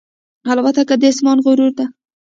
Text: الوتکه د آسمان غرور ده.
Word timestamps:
الوتکه 0.51 0.95
د 1.01 1.03
آسمان 1.11 1.37
غرور 1.45 1.71
ده. 1.77 1.85